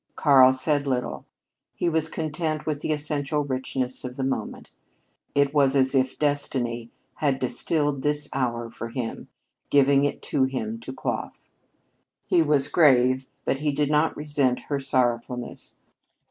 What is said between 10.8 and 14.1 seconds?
quaff. He was grave, but he did